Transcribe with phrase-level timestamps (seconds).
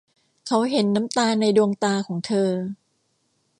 [0.47, 2.49] เขาเห็นน้ำตาในดวงตาของเธอ